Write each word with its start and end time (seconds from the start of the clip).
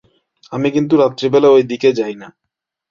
আমি 0.51 0.67
কিন্তু 0.71 0.93
রাত্রিবেলা 0.97 1.49
ওইদিকে 1.51 1.89
যাই 1.99 2.15
না। 2.21 2.27